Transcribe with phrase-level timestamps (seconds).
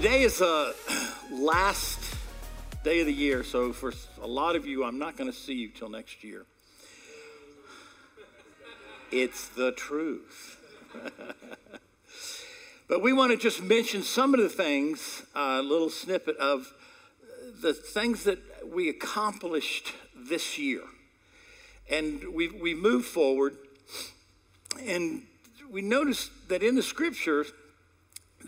[0.00, 0.72] Today is uh,
[1.28, 2.14] the last
[2.84, 5.54] day of the year, so for a lot of you, I'm not going to see
[5.54, 6.46] you till next year.
[9.10, 10.60] It's the truth.
[12.88, 16.72] but we want to just mention some of the things, a little snippet of
[17.20, 18.38] uh, the things that
[18.72, 20.82] we accomplished this year.
[21.90, 23.56] And we, we moved forward,
[24.80, 25.22] and
[25.68, 27.46] we noticed that in the scripture,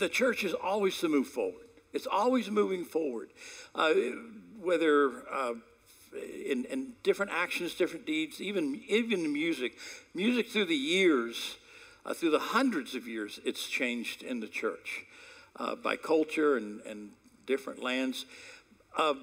[0.01, 1.67] the church is always to move forward.
[1.93, 3.29] It's always moving forward,
[3.75, 3.93] uh,
[4.59, 5.53] whether uh,
[6.45, 9.77] in, in, different actions, different deeds, even even music.
[10.15, 11.57] Music through the years,
[12.05, 15.05] uh, through the hundreds of years, it's changed in the church
[15.57, 17.11] uh, by culture and, and
[17.45, 18.25] different lands.
[18.97, 19.13] Uh,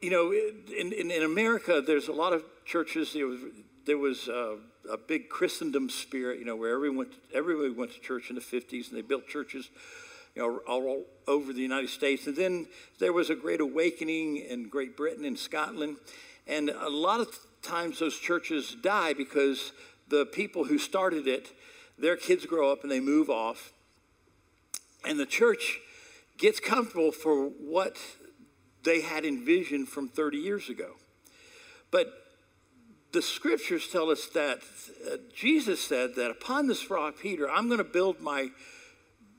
[0.00, 3.12] you know, in, in, in, America, there's a lot of churches.
[3.12, 3.40] There was,
[3.86, 4.56] there was uh,
[4.90, 8.36] a big Christendom spirit, you know, where everyone went, to, everybody went to church in
[8.36, 9.70] the 50s and they built churches,
[10.34, 12.26] you know, all over the United States.
[12.26, 12.66] And then
[12.98, 15.96] there was a great awakening in Great Britain and Scotland.
[16.46, 19.72] And a lot of times those churches die because
[20.08, 21.52] the people who started it,
[21.98, 23.72] their kids grow up and they move off.
[25.04, 25.80] And the church
[26.38, 27.96] gets comfortable for what
[28.84, 30.96] they had envisioned from 30 years ago.
[31.90, 32.21] But
[33.12, 34.60] the scriptures tell us that
[35.10, 38.50] uh, Jesus said that upon this rock, Peter, I'm going to build my,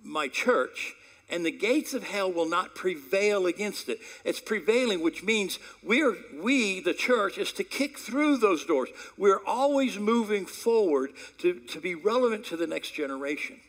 [0.03, 0.93] my church,
[1.29, 3.99] and the gates of hell will not prevail against it.
[4.23, 8.89] It's prevailing, which means we're, we, the church, is to kick through those doors.
[9.17, 13.59] We're always moving forward to, to be relevant to the next generation.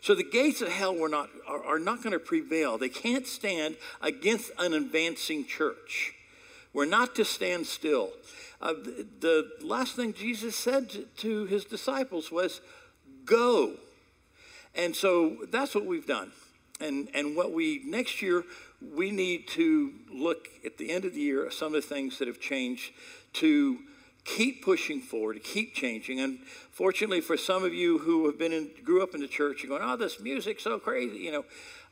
[0.00, 2.76] So the gates of hell were not, are, are not going to prevail.
[2.76, 6.14] They can't stand against an advancing church.
[6.72, 8.10] We're not to stand still.
[8.64, 12.62] Uh, the, the last thing Jesus said to, to his disciples was,
[13.26, 13.74] Go.
[14.74, 16.32] And so that's what we've done.
[16.80, 18.42] And, and what we, next year,
[18.80, 22.18] we need to look at the end of the year at some of the things
[22.18, 22.92] that have changed
[23.34, 23.78] to
[24.24, 26.18] keep pushing forward, to keep changing.
[26.20, 26.38] And
[26.70, 29.78] fortunately for some of you who have been in, grew up in the church, you're
[29.78, 31.18] going, oh, this music's so crazy.
[31.18, 31.44] You know,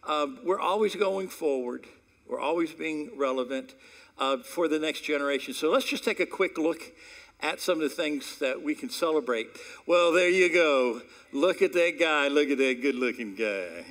[0.09, 1.87] um, we're always going forward.
[2.27, 3.75] We're always being relevant
[4.19, 5.55] uh, for the next generation.
[5.55, 6.93] So let's just take a quick look
[7.41, 9.49] at some of the things that we can celebrate.
[9.87, 11.03] Well, there you go.
[11.33, 12.29] Look at that guy.
[12.29, 13.85] Look at that good looking guy.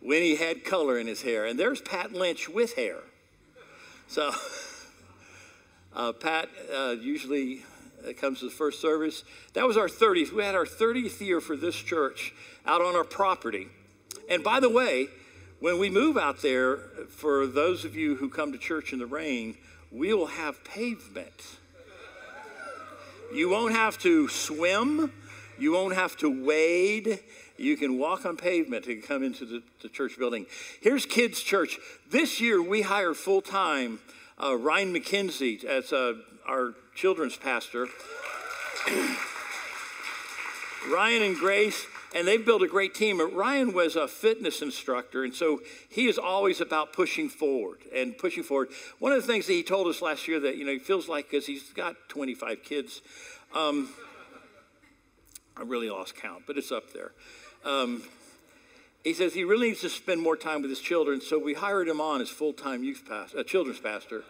[0.00, 1.46] When he had color in his hair.
[1.46, 2.98] And there's Pat Lynch with hair.
[4.06, 4.30] So,
[5.96, 7.64] uh, Pat uh, usually
[8.06, 9.24] uh, comes to the first service.
[9.54, 10.32] That was our 30th.
[10.32, 12.32] We had our 30th year for this church
[12.64, 13.66] out on our property.
[14.30, 15.08] And by the way,
[15.60, 16.76] when we move out there,
[17.08, 19.56] for those of you who come to church in the rain,
[19.90, 21.58] we will have pavement.
[23.34, 25.12] You won't have to swim,
[25.58, 27.20] you won't have to wade.
[27.56, 30.46] You can walk on pavement to come into the, the church building.
[30.80, 31.78] Here's Kids Church.
[32.08, 33.98] This year we hired full time
[34.40, 36.14] uh, Ryan McKenzie as uh,
[36.46, 37.88] our children's pastor.
[40.88, 43.20] Ryan and Grace and they've built a great team.
[43.34, 48.42] Ryan was a fitness instructor, and so he is always about pushing forward and pushing
[48.42, 48.68] forward.
[48.98, 51.08] One of the things that he told us last year that you know he feels
[51.08, 53.02] like because he's got 25 kids,
[53.54, 53.90] um,
[55.56, 57.12] I really lost count, but it's up there.
[57.64, 58.02] Um,
[59.04, 61.88] he says he really needs to spend more time with his children, so we hired
[61.88, 64.24] him on as full-time youth pastor, uh, children's pastor.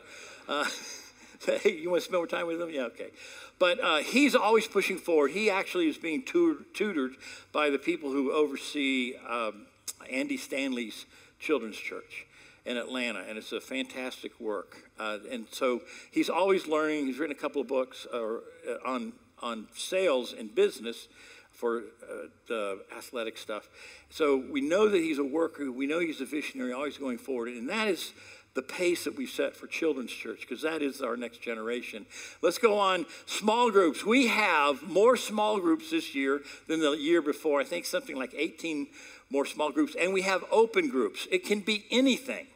[0.48, 0.66] Uh,
[1.46, 2.70] hey, you want to spend more time with them?
[2.70, 3.10] Yeah, okay.
[3.58, 5.32] But uh, he's always pushing forward.
[5.32, 7.16] He actually is being tutored
[7.52, 9.66] by the people who oversee um,
[10.10, 11.06] Andy Stanley's
[11.38, 12.26] children's church
[12.64, 14.90] in Atlanta, and it's a fantastic work.
[14.98, 17.06] Uh, and so he's always learning.
[17.06, 18.38] He's written a couple of books uh,
[18.84, 21.08] on on sales and business
[21.52, 23.68] for uh, the athletic stuff.
[24.10, 25.70] So we know that he's a worker.
[25.72, 28.12] We know he's a visionary, always going forward, and that is
[28.58, 32.04] the pace that we set for children's church because that is our next generation.
[32.42, 33.06] Let's go on.
[33.24, 34.04] Small groups.
[34.04, 37.60] We have more small groups this year than the year before.
[37.60, 38.88] I think something like 18
[39.30, 39.94] more small groups.
[39.94, 41.28] And we have open groups.
[41.30, 42.48] It can be anything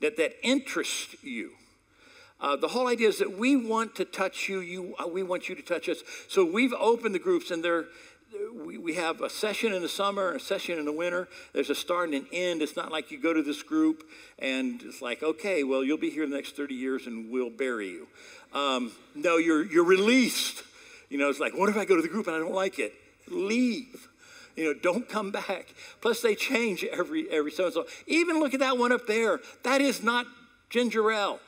[0.00, 1.52] that, that interests you.
[2.40, 5.48] Uh, the whole idea is that we want to touch you, you uh, we want
[5.48, 5.98] you to touch us.
[6.26, 7.84] So we've opened the groups, and they're
[8.66, 11.28] we, we have a session in the summer and a session in the winter.
[11.52, 12.62] There's a start and an end.
[12.62, 14.04] It's not like you go to this group
[14.38, 17.88] and it's like, okay, well, you'll be here the next 30 years and we'll bury
[17.88, 18.08] you.
[18.52, 20.62] Um, no, you're, you're released.
[21.08, 22.78] You know, it's like, what if I go to the group and I don't like
[22.78, 22.94] it?
[23.28, 24.08] Leave.
[24.56, 25.74] You know, don't come back.
[26.00, 27.86] Plus, they change every every so and so.
[28.06, 29.40] Even look at that one up there.
[29.64, 30.26] That is not
[30.70, 31.40] ginger ale.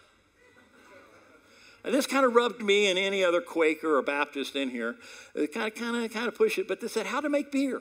[1.89, 4.97] And this kind of rubbed me and any other Quaker or Baptist in here.
[5.35, 7.51] They kind of, kind of, kind of push it, but they said how to make
[7.51, 7.81] beer.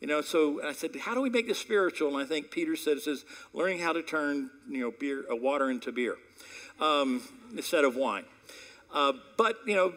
[0.00, 2.08] You know, so I said, how do we make this spiritual?
[2.08, 5.36] And I think Peter said, it says, learning how to turn, you know, beer, uh,
[5.36, 6.16] water into beer
[6.80, 8.24] um, instead of wine.
[8.92, 9.92] Uh, but, you know,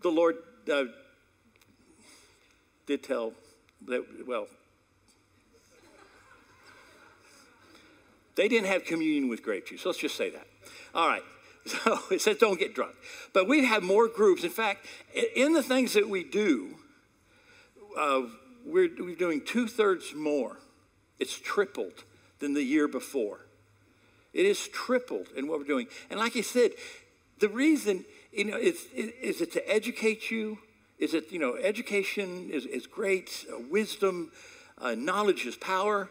[0.00, 0.36] the Lord
[0.72, 0.84] uh,
[2.86, 3.32] did tell
[3.88, 4.46] that, well,
[8.36, 9.84] they didn't have communion with grape juice.
[9.84, 10.46] Let's just say that.
[10.94, 11.24] All right.
[11.84, 12.94] So it says don't get drunk.
[13.32, 14.44] But we have more groups.
[14.44, 14.86] In fact,
[15.34, 16.76] in the things that we do,
[17.98, 18.22] uh,
[18.64, 20.58] we're, we're doing two thirds more.
[21.18, 22.04] It's tripled
[22.38, 23.46] than the year before.
[24.32, 25.86] It is tripled in what we're doing.
[26.10, 26.72] And like I said,
[27.38, 30.58] the reason, you know, is, is it to educate you?
[30.98, 34.32] Is it, you know, education is, is great, uh, wisdom,
[34.78, 36.10] uh, knowledge is power.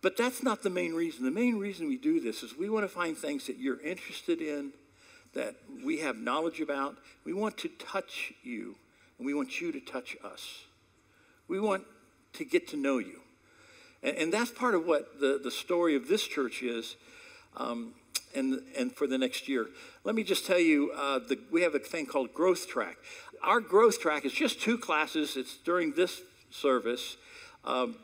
[0.00, 1.24] But that's not the main reason.
[1.24, 4.40] The main reason we do this is we want to find things that you're interested
[4.40, 4.72] in,
[5.34, 6.96] that we have knowledge about.
[7.24, 8.76] We want to touch you,
[9.18, 10.62] and we want you to touch us.
[11.48, 11.84] We want
[12.34, 13.20] to get to know you.
[14.02, 16.96] And, and that's part of what the, the story of this church is.
[17.56, 17.94] Um,
[18.34, 19.66] and, and for the next year.
[20.04, 22.96] Let me just tell you, uh, the, we have a thing called Growth Track.
[23.42, 25.36] Our Growth Track is just two classes.
[25.36, 27.16] It's during this service.
[27.64, 27.96] Um,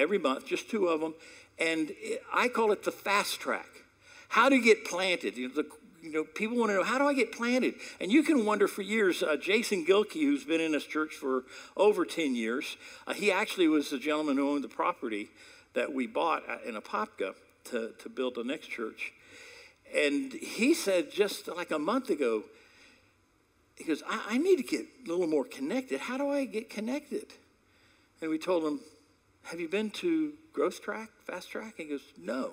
[0.00, 1.14] every month, just two of them.
[1.58, 1.92] And
[2.32, 3.68] I call it the fast track.
[4.28, 5.36] How to get planted.
[5.36, 5.66] You know, the,
[6.02, 7.74] you know, people want to know, how do I get planted?
[8.00, 9.22] And you can wonder for years.
[9.22, 11.44] Uh, Jason Gilkey, who's been in this church for
[11.76, 12.76] over 10 years,
[13.06, 15.28] uh, he actually was the gentleman who owned the property
[15.74, 19.12] that we bought in Apopka to, to build the next church.
[19.94, 22.44] And he said just like a month ago,
[23.76, 26.00] he goes, I, I need to get a little more connected.
[26.00, 27.26] How do I get connected?
[28.20, 28.80] And we told him,
[29.44, 31.74] have you been to Growth Track, Fast Track?
[31.76, 32.52] He goes, No.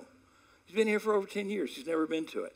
[0.64, 1.76] He's been here for over 10 years.
[1.76, 2.54] He's never been to it.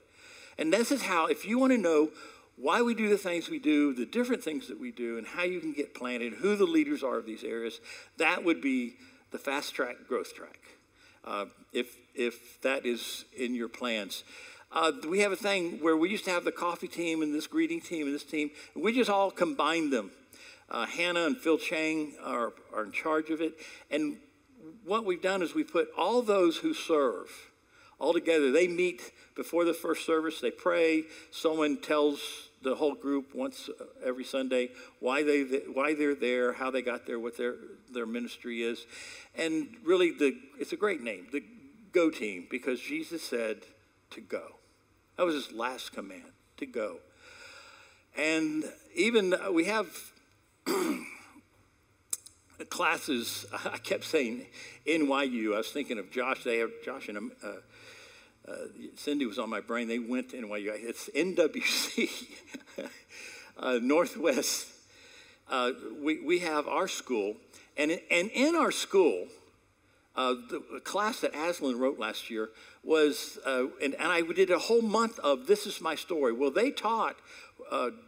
[0.59, 2.11] And this is how, if you want to know
[2.57, 5.45] why we do the things we do, the different things that we do, and how
[5.45, 7.81] you can get planted, who the leaders are of these areas,
[8.19, 8.97] that would be
[9.31, 10.59] the Fast Track Growth Track.
[11.25, 14.25] Uh, if, if that is in your plans.
[14.73, 17.47] Uh, we have a thing where we used to have the coffee team and this
[17.47, 20.11] greeting team and this team, and we just all combined them
[20.73, 23.55] uh, Hannah and Phil Chang are, are in charge of it.
[23.91, 24.17] And
[24.85, 27.29] what we've done is we put all those who serve
[27.99, 28.51] all together.
[28.51, 31.05] They meet before the first service, they pray.
[31.31, 34.71] Someone tells the whole group once uh, every Sunday
[35.01, 35.43] why they
[35.73, 37.57] why they're there, how they got there, what their
[37.93, 38.87] their ministry is,
[39.37, 41.43] and really the it's a great name, the
[41.93, 43.63] Go Team, because Jesus said
[44.11, 44.57] to go.
[45.17, 46.99] That was his last command to go.
[48.17, 48.65] And
[48.95, 50.12] even uh, we have
[52.71, 54.47] classes, I kept saying
[54.87, 55.55] NYU.
[55.55, 56.43] I was thinking of Josh.
[56.45, 57.49] They have Josh and uh,
[58.49, 58.55] uh,
[58.97, 59.89] Cindy was on my brain.
[59.89, 60.73] They went to NYU.
[60.75, 62.11] It's NWC,
[63.59, 64.69] uh, Northwest.
[65.49, 65.73] Uh,
[66.03, 67.37] we, we have our school,
[67.77, 69.27] and, and in our school,
[70.17, 72.51] uh, the class that Aslan wrote last year
[72.83, 76.33] was, uh, and, and I did a whole month of This Is My Story.
[76.33, 77.17] Well, they taught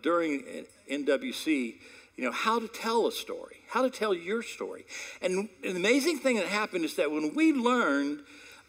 [0.02, 1.76] during NWC
[2.16, 4.86] you know, how to tell a story, how to tell your story.
[5.20, 8.20] And an amazing thing that happened is that when we learned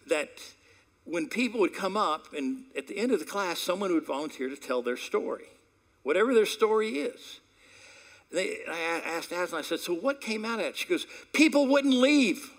[0.08, 0.30] that
[1.06, 4.50] when people would come up and at the end of the class, someone would volunteer
[4.50, 5.46] to tell their story,
[6.04, 7.40] whatever their story is.
[8.32, 10.78] They, I asked Aslan, I said, so what came out of it?
[10.78, 12.52] She goes, people wouldn't leave.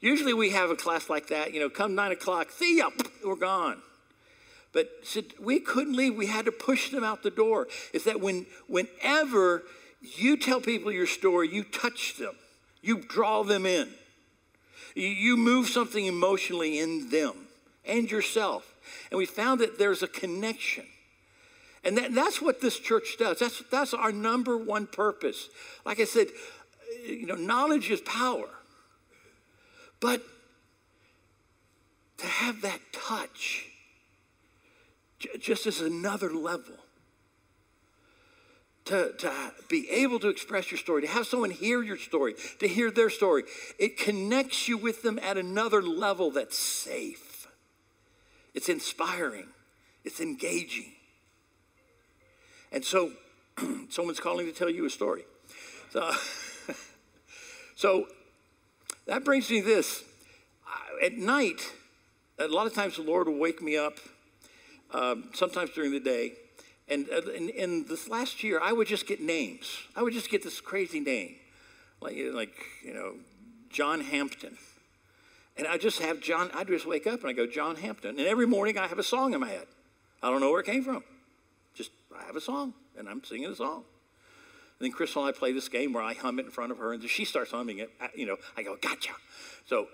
[0.00, 2.90] Usually we have a class like that, you know, come nine o'clock, see ya,
[3.24, 3.82] we're gone.
[4.76, 6.16] But said we couldn't leave.
[6.16, 7.66] We had to push them out the door.
[7.94, 9.62] Is that when whenever
[10.02, 12.34] you tell people your story, you touch them,
[12.82, 13.88] you draw them in,
[14.94, 17.32] you move something emotionally in them
[17.86, 18.74] and yourself.
[19.10, 20.84] And we found that there's a connection.
[21.82, 23.38] And that, that's what this church does.
[23.38, 25.48] That's, that's our number one purpose.
[25.86, 26.26] Like I said,
[27.02, 28.50] you know, knowledge is power.
[30.00, 30.20] But
[32.18, 33.70] to have that touch,
[35.18, 36.74] just as another level.
[38.86, 39.32] To, to
[39.68, 43.10] be able to express your story, to have someone hear your story, to hear their
[43.10, 43.42] story,
[43.80, 47.48] it connects you with them at another level that's safe.
[48.54, 49.48] It's inspiring,
[50.04, 50.92] it's engaging.
[52.70, 53.10] And so,
[53.88, 55.24] someone's calling to tell you a story.
[55.90, 56.12] So,
[57.74, 58.06] so
[59.06, 60.04] that brings me this.
[61.02, 61.72] At night,
[62.38, 63.98] a lot of times the Lord will wake me up
[64.92, 66.32] um, sometimes during the day.
[66.88, 69.66] And uh, in, this last year, I would just get names.
[69.96, 71.34] I would just get this crazy name,
[72.00, 73.14] like, like you know,
[73.70, 74.56] John Hampton.
[75.56, 78.18] And I just have John, I just wake up and I go, John Hampton.
[78.18, 79.66] And every morning I have a song in my head.
[80.22, 81.02] I don't know where it came from.
[81.74, 83.84] Just, I have a song and I'm singing a song.
[84.78, 86.78] And then Crystal and I play this game where I hum it in front of
[86.78, 87.90] her, and she starts humming it.
[88.14, 89.12] You know, I go, gotcha.
[89.66, 89.88] So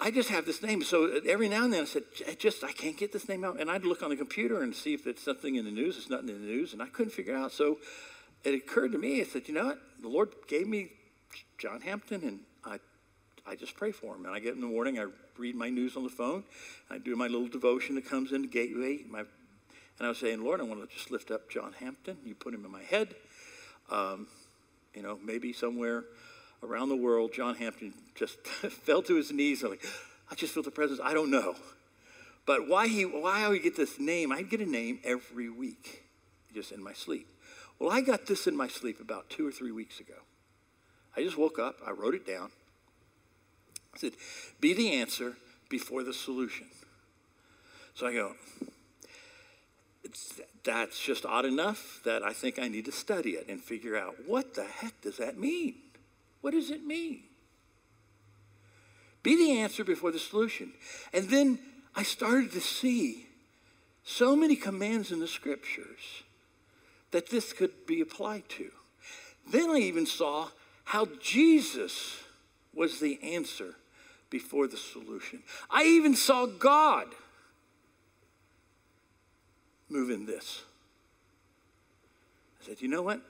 [0.00, 0.82] I just have this name.
[0.82, 3.60] So every now and then I said, I just, I can't get this name out.
[3.60, 5.98] And I'd look on the computer and see if it's something in the news.
[5.98, 6.72] It's nothing in the news.
[6.72, 7.52] And I couldn't figure it out.
[7.52, 7.78] So
[8.42, 9.78] it occurred to me, I said, you know what?
[10.00, 10.88] The Lord gave me
[11.58, 12.78] John Hampton, and I,
[13.46, 14.24] I just pray for him.
[14.24, 16.44] And I get in the morning, I read my news on the phone.
[16.90, 19.00] I do my little devotion that comes in the gateway.
[19.08, 19.24] My
[20.00, 22.16] and I was saying, Lord, I want to just lift up John Hampton.
[22.24, 23.14] You put him in my head.
[23.90, 24.28] Um,
[24.94, 26.04] you know, maybe somewhere
[26.62, 29.62] around the world, John Hampton just fell to his knees.
[29.62, 29.84] I'm like,
[30.30, 31.00] I just feel the presence.
[31.02, 31.54] I don't know.
[32.46, 36.04] But why he why I would get this name, I get a name every week,
[36.54, 37.28] just in my sleep.
[37.78, 40.14] Well, I got this in my sleep about two or three weeks ago.
[41.16, 42.50] I just woke up, I wrote it down.
[43.94, 44.12] I said,
[44.60, 45.34] be the answer
[45.68, 46.66] before the solution.
[47.94, 48.34] So I go,
[50.64, 54.14] that's just odd enough that I think I need to study it and figure out
[54.26, 55.74] what the heck does that mean?
[56.40, 57.24] What does it mean?
[59.22, 60.72] Be the answer before the solution.
[61.12, 61.58] And then
[61.94, 63.26] I started to see
[64.02, 66.22] so many commands in the scriptures
[67.10, 68.70] that this could be applied to.
[69.50, 70.48] Then I even saw
[70.84, 72.16] how Jesus
[72.74, 73.74] was the answer
[74.30, 75.42] before the solution.
[75.68, 77.08] I even saw God
[79.88, 80.62] move in this.
[82.62, 83.20] I said, you know what?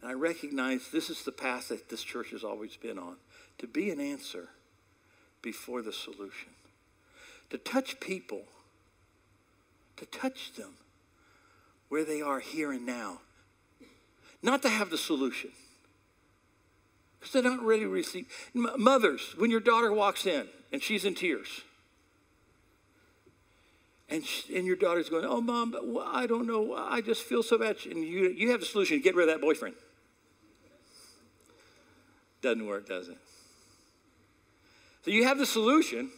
[0.00, 3.16] And I recognize this is the path that this church has always been on
[3.58, 4.50] to be an answer
[5.42, 6.50] before the solution,
[7.50, 8.42] to touch people,
[9.96, 10.74] to touch them
[11.88, 13.20] where they are here and now,
[14.42, 15.50] not to have the solution.
[17.18, 18.26] Because they're not ready to receive.
[18.54, 21.62] Mothers, when your daughter walks in and she's in tears,
[24.08, 25.74] and, she, and your daughter's going, Oh, mom,
[26.06, 26.74] I don't know.
[26.74, 27.76] I just feel so bad.
[27.90, 29.74] And you, you have the solution get rid of that boyfriend.
[32.42, 33.18] Doesn't work, does it?
[35.04, 36.10] So you have the solution,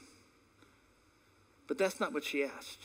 [1.68, 2.78] but that's not what she asked.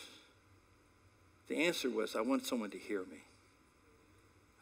[1.47, 3.23] The answer was, I want someone to hear me.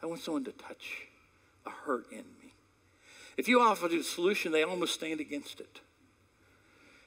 [0.02, 1.08] I want someone to touch
[1.66, 2.52] a hurt in me.
[3.36, 5.80] If you offer the solution, they almost stand against it.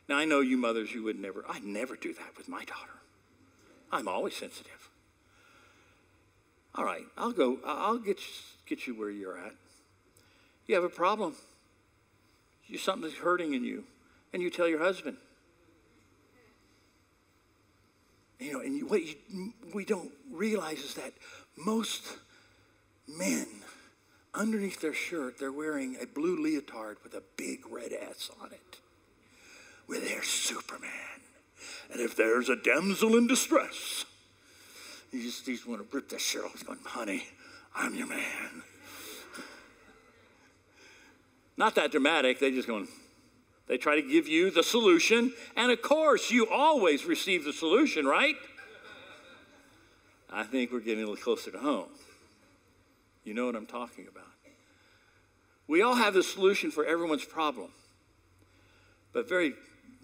[0.09, 3.01] Now, I know you mothers, you would never, I'd never do that with my daughter.
[3.91, 4.89] I'm always sensitive.
[6.75, 7.59] All right, I'll go.
[7.65, 8.33] I'll get you,
[8.67, 9.53] get you where you're at.
[10.67, 11.35] You have a problem.
[12.67, 13.85] You something's hurting in you,
[14.33, 15.17] and you tell your husband.
[18.39, 19.15] You know, and you, what you,
[19.73, 21.13] we don't realize is that
[21.55, 22.03] most
[23.07, 23.47] men,
[24.33, 28.79] underneath their shirt, they're wearing a blue leotard with a big red S on it,
[29.87, 30.91] with their Superman.
[31.91, 34.05] And if there's a damsel in distress,
[35.11, 36.65] he just, he's want to rip the shirt off.
[36.65, 37.23] Going, honey,
[37.75, 38.63] I'm your man.
[41.57, 42.39] Not that dramatic.
[42.39, 42.87] They just going,
[43.67, 45.33] they try to give you the solution.
[45.55, 48.35] And of course, you always receive the solution, right?
[50.31, 51.89] I think we're getting a little closer to home.
[53.23, 54.23] You know what I'm talking about.
[55.67, 57.69] We all have the solution for everyone's problem,
[59.11, 59.53] but very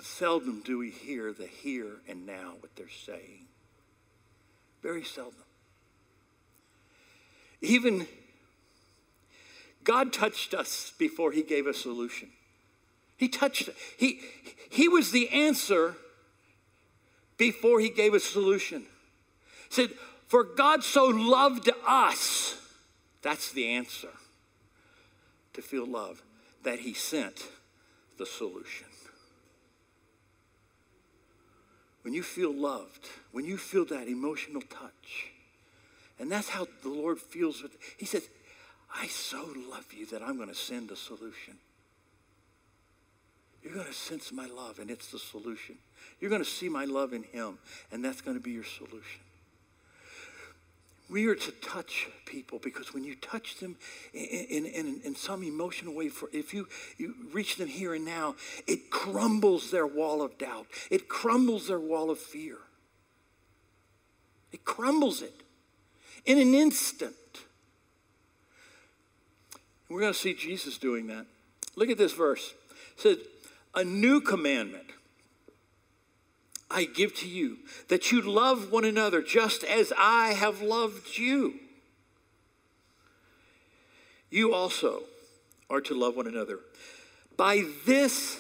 [0.02, 3.46] seldom do we hear the here and now, what they're saying.
[4.82, 5.36] Very seldom.
[7.62, 8.08] Even
[9.84, 12.30] God touched us before he gave a solution.
[13.18, 14.20] He touched He,
[14.70, 15.96] he was the answer
[17.38, 18.86] before he gave a solution.
[19.70, 19.90] He said,
[20.28, 22.56] For God so loved us,
[23.22, 24.10] that's the answer
[25.54, 26.22] to feel love,
[26.64, 27.48] that he sent
[28.18, 28.88] the solution.
[32.04, 35.32] when you feel loved, when you feel that emotional touch,
[36.20, 38.30] and that's how the Lord feels with, He says,
[38.94, 41.56] I so love you that I'm going to send a solution.
[43.64, 45.76] You're going to sense my love, and it's the solution.
[46.20, 47.58] You're going to see my love in Him,
[47.92, 49.22] and that's going to be your solution.
[51.10, 53.76] We are to touch people because when you touch them
[54.14, 58.06] in, in, in, in, some emotional way, for if you, you reach them here and
[58.06, 58.36] now,
[58.68, 60.66] it crumbles their wall of doubt.
[60.90, 62.58] It crumbles their wall of fear.
[64.52, 65.44] It crumbles it
[66.26, 67.14] in an instant.
[69.94, 71.28] We're going to see Jesus doing that.
[71.76, 72.56] Look at this verse.
[72.98, 73.18] It says,
[73.76, 74.88] A new commandment
[76.72, 77.60] I give to you,
[77.90, 81.60] that you love one another just as I have loved you.
[84.32, 85.04] You also
[85.70, 86.58] are to love one another.
[87.38, 88.40] By this,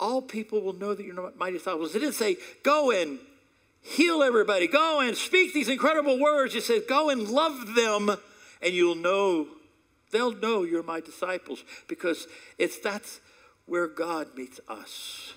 [0.00, 1.94] all people will know that you're my disciples.
[1.94, 3.18] It didn't say, go and
[3.82, 4.66] heal everybody.
[4.66, 6.54] Go and speak these incredible words.
[6.54, 8.16] He says, go and love them,
[8.62, 9.48] and you'll know,
[10.10, 12.26] they'll know you're my disciples because
[12.58, 13.20] it's that's
[13.66, 15.34] where God meets us.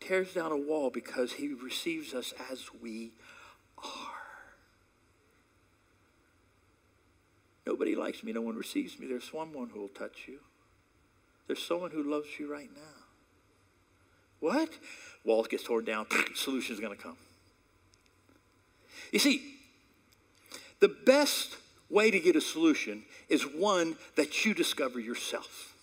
[0.00, 3.12] Tears down a wall because he receives us as we
[3.78, 4.20] are.
[7.66, 8.32] Nobody likes me.
[8.32, 9.06] No one receives me.
[9.06, 10.40] There's someone who will touch you.
[11.46, 13.04] There's someone who loves you right now.
[14.40, 14.70] What?
[15.24, 16.06] Wall gets torn down.
[16.34, 17.16] Solution is going to come.
[19.12, 19.56] You see,
[20.80, 21.56] the best
[21.90, 25.74] way to get a solution is one that you discover yourself.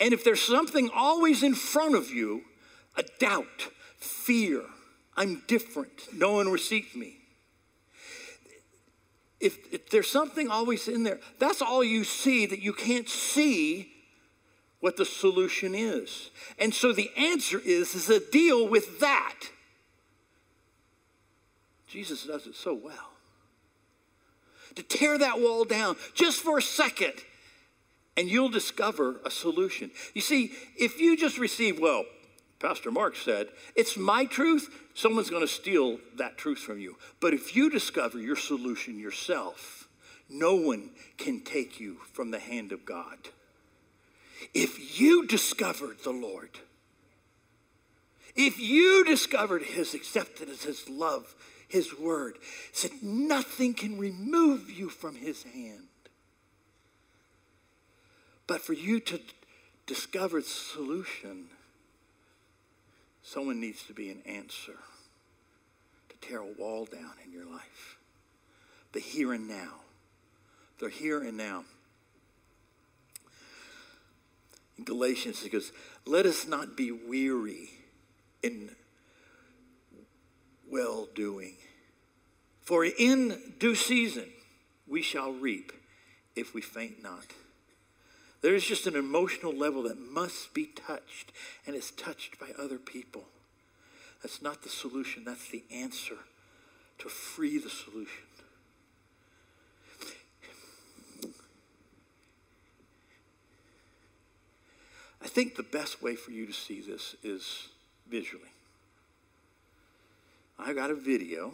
[0.00, 2.42] And if there's something always in front of you,
[2.96, 3.68] a doubt,
[3.98, 4.62] fear,
[5.16, 7.16] I'm different, no one receives me.
[9.38, 13.92] If, if there's something always in there, that's all you see that you can't see
[14.80, 16.30] what the solution is.
[16.58, 19.34] And so the answer is is a deal with that.
[21.86, 23.15] Jesus does it so well.
[24.76, 27.14] To tear that wall down just for a second
[28.16, 29.90] and you'll discover a solution.
[30.14, 32.04] You see, if you just receive, well,
[32.58, 36.96] Pastor Mark said, it's my truth, someone's going to steal that truth from you.
[37.20, 39.88] But if you discover your solution yourself,
[40.30, 43.18] no one can take you from the hand of God.
[44.54, 46.50] If you discovered the Lord,
[48.34, 51.34] if you discovered his acceptance, his love,
[51.68, 52.38] his word,
[52.72, 55.88] said nothing can remove you from his hand.
[58.46, 59.20] But for you to
[59.86, 61.46] discover the solution,
[63.22, 64.78] someone needs to be an answer
[66.08, 67.98] to tear a wall down in your life.
[68.92, 69.80] The here and now.
[70.78, 71.64] The here and now.
[74.78, 75.72] In Galatians, it goes,
[76.04, 77.70] Let us not be weary
[78.42, 78.76] in
[80.76, 81.54] well doing.
[82.60, 84.28] For in due season
[84.86, 85.72] we shall reap
[86.34, 87.24] if we faint not.
[88.42, 91.32] There's just an emotional level that must be touched,
[91.66, 93.24] and it's touched by other people.
[94.22, 96.18] That's not the solution, that's the answer
[96.98, 98.24] to free the solution.
[105.22, 107.68] I think the best way for you to see this is
[108.06, 108.50] visually.
[110.58, 111.52] I got a video.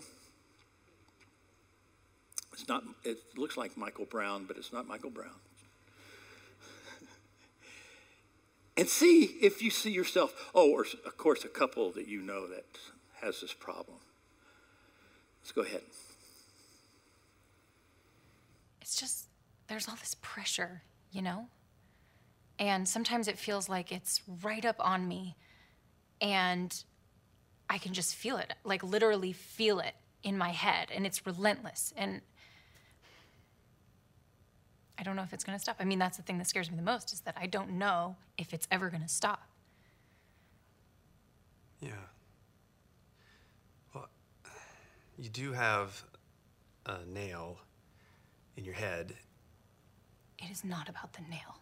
[2.53, 5.41] It's not, it looks like Michael Brown, but it's not Michael Brown.
[8.77, 10.51] and see if you see yourself.
[10.55, 12.65] Oh, or of course, a couple that you know that
[13.21, 13.99] has this problem.
[15.41, 15.83] Let's go ahead.
[18.81, 19.27] It's just,
[19.69, 21.49] there's all this pressure, you know?
[22.59, 25.37] And sometimes it feels like it's right up on me.
[26.21, 26.73] And
[27.69, 30.89] I can just feel it, like literally feel it in my head.
[30.95, 31.93] And it's relentless.
[31.97, 32.21] And
[34.99, 35.77] I don't know if it's going to stop.
[35.81, 38.17] I mean, that's the thing that scares me the most is that I don't know
[38.39, 39.49] if it's ever going to stop.
[41.81, 41.91] Yeah.
[43.95, 44.09] Well,
[45.19, 46.05] you do have
[46.87, 47.59] a nail
[48.57, 49.15] in your head.
[50.39, 51.62] It is not about the nail.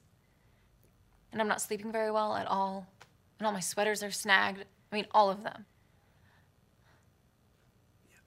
[1.31, 2.87] and I'm not sleeping very well at all,
[3.39, 4.65] and all my sweaters are snagged.
[4.91, 5.65] I mean, all of them.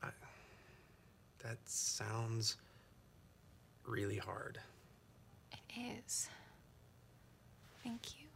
[0.02, 2.56] Yeah, I, that sounds
[3.86, 4.58] really hard.
[5.52, 6.28] It is.
[7.82, 8.26] Thank you.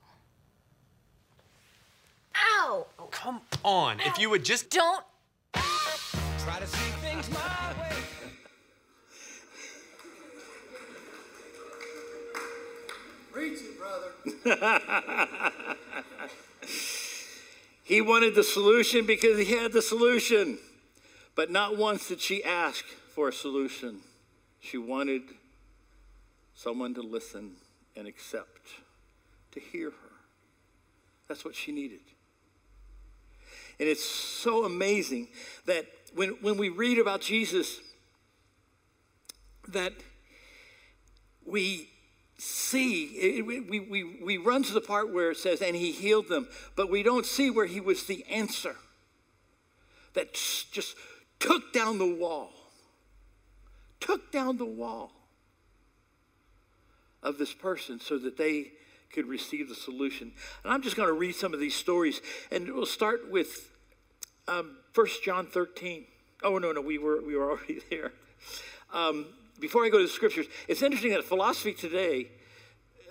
[2.37, 2.87] Ow!
[2.99, 4.01] Oh, come on.
[4.01, 4.05] Ow.
[4.07, 4.71] If you would just.
[4.71, 5.05] Don't.
[5.55, 7.97] Try to see things my way.
[13.33, 15.51] Preach it, brother.
[17.85, 20.59] he wanted the solution because he had the solution.
[21.35, 24.01] But not once did she ask for a solution.
[24.61, 25.23] She wanted
[26.55, 27.53] someone to listen
[27.97, 28.69] and accept,
[29.53, 30.11] to hear her.
[31.29, 32.01] That's what she needed.
[33.79, 35.29] And it's so amazing
[35.67, 37.81] that when, when we read about Jesus,
[39.69, 39.93] that
[41.45, 41.89] we
[42.39, 46.49] see, we, we, we run to the part where it says, and he healed them,
[46.77, 48.77] but we don't see where he was the answer.
[50.15, 50.97] that just
[51.41, 52.51] took down the wall,
[54.01, 55.13] took down the wall
[57.23, 58.73] of this person so that they
[59.13, 60.33] could receive the solution.
[60.65, 62.21] And I'm just going to read some of these stories,
[62.51, 63.71] and we'll start with
[64.47, 66.05] um, 1 John 13.
[66.43, 68.13] Oh, no, no, we were, we were already there.
[68.93, 69.27] Um,
[69.61, 72.29] before I go to the scriptures, it's interesting that philosophy today,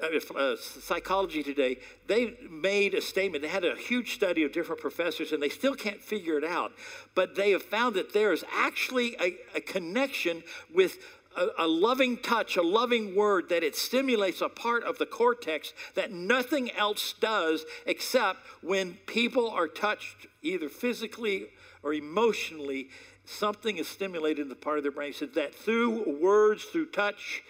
[0.02, 3.42] uh, psychology today, they made a statement.
[3.42, 6.72] They had a huge study of different professors, and they still can't figure it out.
[7.16, 10.98] But they have found that there is actually a, a connection with
[11.36, 15.74] a, a, loving touch, a loving word, that it stimulates a part of the cortex
[15.96, 21.48] that nothing else does except when people are touched either physically
[21.84, 22.90] or emotionally,
[23.28, 25.14] something is stimulated in the part of their brain.
[25.14, 27.44] So that through words, through touch,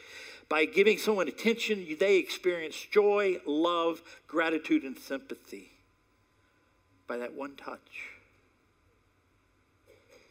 [0.50, 5.72] by giving someone attention, they experience joy, love, gratitude, and sympathy
[7.06, 8.12] by that one touch.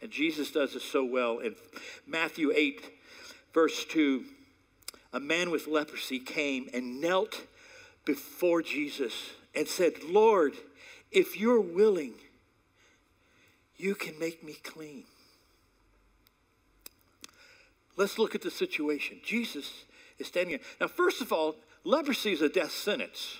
[0.01, 1.39] And Jesus does this so well.
[1.39, 1.55] In
[2.05, 2.81] Matthew 8,
[3.53, 4.25] verse 2,
[5.13, 7.43] a man with leprosy came and knelt
[8.05, 9.13] before Jesus
[9.55, 10.53] and said, Lord,
[11.11, 12.13] if you're willing,
[13.75, 15.05] you can make me clean.
[17.97, 19.19] Let's look at the situation.
[19.23, 19.83] Jesus
[20.19, 20.59] is standing here.
[20.79, 23.39] Now, first of all, leprosy is a death sentence.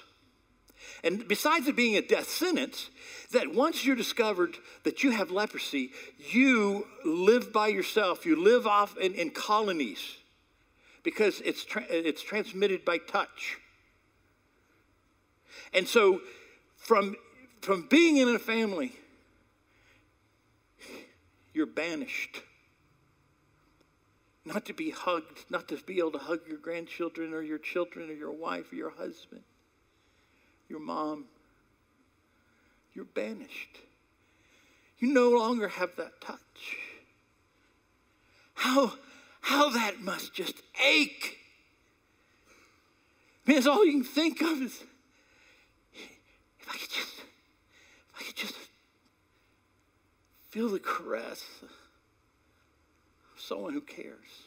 [1.03, 2.89] And besides it being a death sentence,
[3.31, 8.25] that once you're discovered that you have leprosy, you live by yourself.
[8.25, 10.17] You live off in, in colonies
[11.03, 13.57] because it's, tra- it's transmitted by touch.
[15.73, 16.21] And so,
[16.77, 17.15] from,
[17.61, 18.93] from being in a family,
[21.53, 22.41] you're banished.
[24.47, 28.09] Not to be hugged, not to be able to hug your grandchildren or your children
[28.09, 29.41] or your wife or your husband,
[30.69, 31.25] your mom.
[32.93, 33.79] You're banished.
[34.99, 36.77] You no longer have that touch.
[38.53, 38.93] How,
[39.41, 41.37] how that must just ache.
[43.45, 44.81] I mean, it's all you can think of is
[46.57, 48.55] if I could just, if I could just
[50.57, 51.43] Feel the caress
[53.47, 54.43] someone who cares.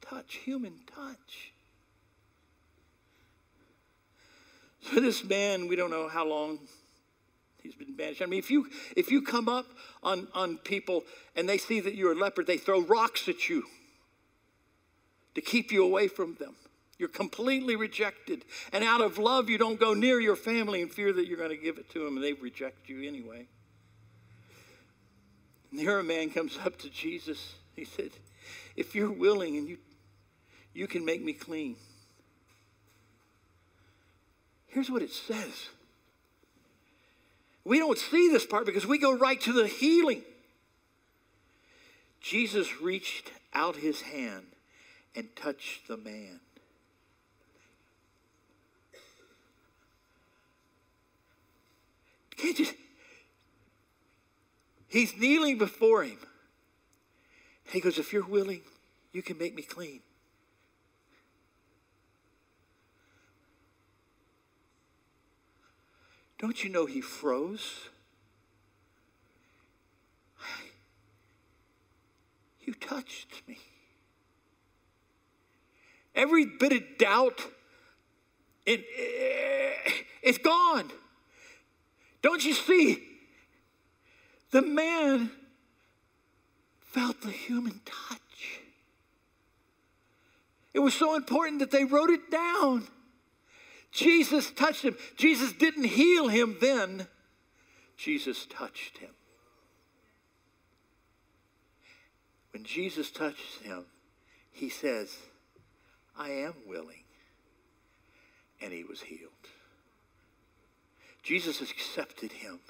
[0.00, 1.52] Touch, human touch.
[4.82, 6.58] So this man, we don't know how long
[7.62, 8.22] he's been banished.
[8.22, 9.66] I mean, if you if you come up
[10.02, 11.04] on, on people
[11.36, 13.64] and they see that you're a leopard, they throw rocks at you
[15.34, 16.56] to keep you away from them.
[16.98, 18.44] You're completely rejected.
[18.72, 21.50] And out of love, you don't go near your family in fear that you're going
[21.50, 23.46] to give it to them and they reject you anyway.
[25.70, 27.54] And here a man comes up to Jesus.
[27.80, 28.10] He said,
[28.76, 29.78] If you're willing and you,
[30.74, 31.76] you can make me clean.
[34.66, 35.70] Here's what it says.
[37.64, 40.20] We don't see this part because we go right to the healing.
[42.20, 44.44] Jesus reached out his hand
[45.16, 46.40] and touched the man.
[52.36, 52.66] Can't you,
[54.86, 56.18] He's kneeling before him.
[57.70, 58.62] He goes, If you're willing,
[59.12, 60.00] you can make me clean.
[66.38, 67.88] Don't you know he froze?
[72.62, 73.58] You touched me.
[76.14, 77.40] Every bit of doubt,
[78.64, 80.88] it, it, it's gone.
[82.22, 83.02] Don't you see?
[84.50, 85.32] The man
[86.90, 88.60] felt the human touch.
[90.72, 92.86] It was so important that they wrote it down.
[93.90, 94.96] Jesus touched him.
[95.16, 97.08] Jesus didn't heal him then,
[97.96, 99.10] Jesus touched him.
[102.52, 103.84] When Jesus touched him,
[104.52, 105.16] he says,
[106.16, 107.04] I am willing.
[108.60, 109.30] And he was healed.
[111.22, 112.60] Jesus accepted him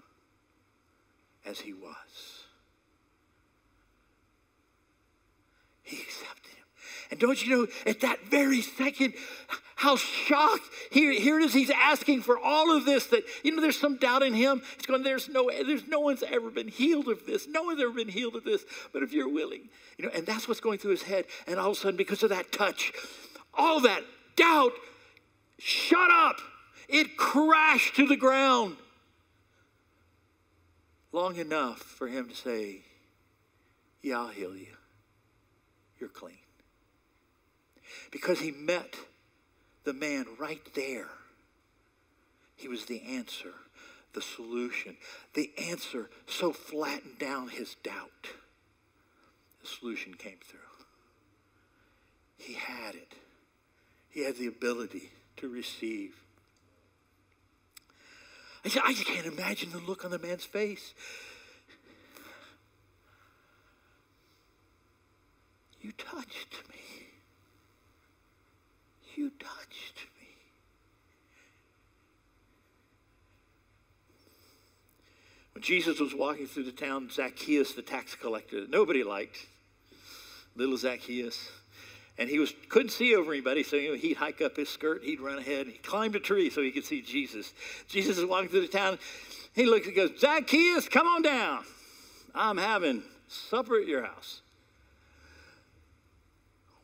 [1.45, 2.40] as he was.
[5.91, 6.65] He accepted him.
[7.11, 9.15] And don't you know, at that very second,
[9.81, 10.69] how shocked.
[10.93, 13.97] Here, here it is, he's asking for all of this that, you know, there's some
[13.97, 14.61] doubt in him.
[14.77, 17.49] He's going, there's no, there's no one's ever been healed of this.
[17.49, 18.65] No one's ever been healed of this.
[18.93, 21.25] But if you're willing, you know, and that's what's going through his head.
[21.47, 22.93] And all of a sudden, because of that touch,
[23.55, 24.03] all that
[24.37, 24.73] doubt,
[25.59, 26.37] shut up.
[26.89, 28.77] It crashed to the ground
[31.13, 32.83] long enough for him to say,
[34.03, 34.77] Yeah, I'll heal you.
[36.01, 36.39] You're clean.
[38.11, 38.97] Because he met
[39.85, 41.09] the man right there.
[42.57, 43.53] He was the answer.
[44.13, 44.97] the solution,
[45.35, 48.29] the answer so flattened down his doubt.
[49.63, 50.59] The solution came through.
[52.39, 53.13] He had it.
[54.09, 56.17] He had the ability to receive.
[58.65, 60.93] I, said, I just can't imagine the look on the man's face.
[65.81, 67.07] You touched me.
[69.15, 70.29] You touched me.
[75.53, 79.47] When Jesus was walking through the town, Zacchaeus, the tax collector, that nobody liked,
[80.55, 81.51] little Zacchaeus,
[82.19, 85.03] and he was couldn't see over anybody, so you know, he'd hike up his skirt,
[85.03, 87.55] he'd run ahead, he climbed a tree so he could see Jesus.
[87.89, 88.99] Jesus is walking through the town.
[89.55, 91.65] He looks and goes, Zacchaeus, come on down.
[92.35, 94.43] I'm having supper at your house.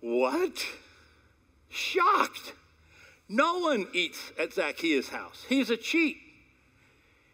[0.07, 0.65] What?
[1.69, 2.53] Shocked.
[3.29, 5.45] No one eats at Zacchaeus' house.
[5.49, 6.19] He's a cheat.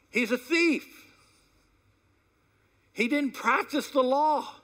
[0.09, 0.87] He's a thief.
[2.95, 4.55] He didn't practice the law.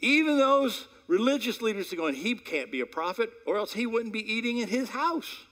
[0.00, 4.12] Even those religious leaders are going, he can't be a prophet, or else he wouldn't
[4.12, 5.44] be eating in his house.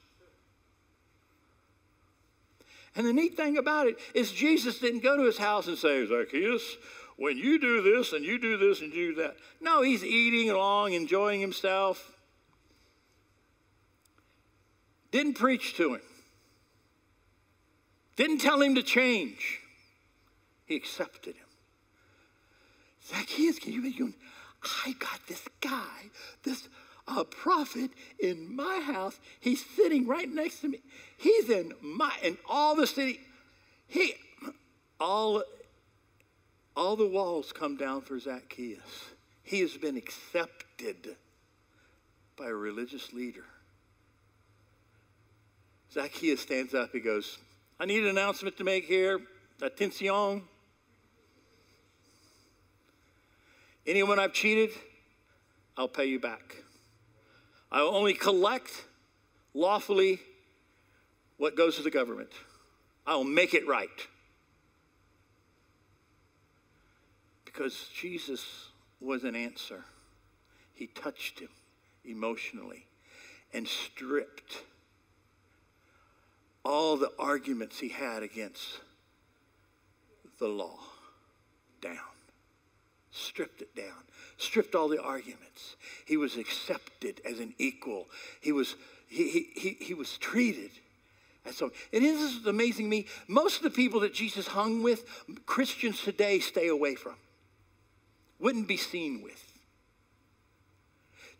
[2.96, 6.04] And the neat thing about it is Jesus didn't go to his house and say,
[6.04, 6.78] Zacchaeus,
[7.16, 9.36] when you do this and you do this and you do that.
[9.60, 12.12] No, he's eating along, enjoying himself.
[15.10, 16.00] Didn't preach to him.
[18.16, 19.60] Didn't tell him to change.
[20.66, 21.44] He accepted him.
[23.06, 24.14] Zacchaeus, can you imagine?
[24.86, 26.10] I got this guy,
[26.42, 26.68] this
[27.06, 29.18] uh, prophet in my house.
[29.40, 30.80] He's sitting right next to me.
[31.18, 33.20] He's in my in all the city.
[33.86, 34.14] He
[34.98, 35.42] all
[36.76, 39.10] all the walls come down for Zacchaeus.
[39.42, 41.16] He has been accepted
[42.36, 43.44] by a religious leader.
[45.92, 46.90] Zacchaeus stands up.
[46.92, 47.38] He goes,
[47.78, 49.20] I need an announcement to make here.
[49.62, 50.42] Attention.
[53.86, 54.70] Anyone I've cheated,
[55.76, 56.56] I'll pay you back.
[57.70, 58.84] I will only collect
[59.52, 60.20] lawfully
[61.36, 62.30] what goes to the government.
[63.06, 63.88] I will make it right.
[67.54, 69.84] Because Jesus was an answer.
[70.72, 71.50] He touched him
[72.04, 72.86] emotionally
[73.52, 74.64] and stripped
[76.64, 78.80] all the arguments he had against
[80.40, 80.78] the law
[81.80, 81.98] down.
[83.12, 84.02] Stripped it down.
[84.36, 85.76] Stripped all the arguments.
[86.06, 88.06] He was accepted as an equal.
[88.40, 88.74] He was,
[89.06, 90.70] he, he, he, was treated
[91.46, 91.70] as so.
[91.92, 93.06] And this is amazing to me.
[93.28, 95.04] Most of the people that Jesus hung with,
[95.46, 97.14] Christians today stay away from.
[98.38, 99.52] Wouldn't be seen with.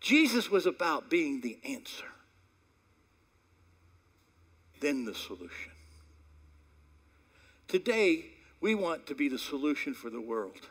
[0.01, 2.07] Jesus was about being the answer
[4.85, 5.73] then the solution.
[7.69, 8.27] Today,
[8.61, 10.69] we want to be the solution for the world.